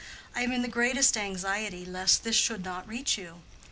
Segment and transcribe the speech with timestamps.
[0.35, 3.43] I am in the greatest anxiety lest this should not reach you.